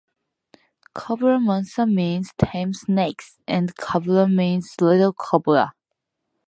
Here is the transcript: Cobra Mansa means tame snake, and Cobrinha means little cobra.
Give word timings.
Cobra 0.95 1.39
Mansa 1.39 1.85
means 1.85 2.33
tame 2.35 2.73
snake, 2.73 3.21
and 3.47 3.75
Cobrinha 3.75 4.33
means 4.35 4.81
little 4.81 5.13
cobra. 5.13 5.75